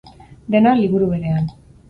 Dena, 0.55 0.73
liburu 0.79 1.11
berean. 1.13 1.47